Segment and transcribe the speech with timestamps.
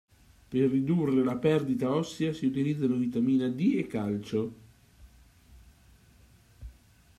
[0.51, 4.43] Per ridurre la perdita ossea si utilizzano vitamina D e calcio.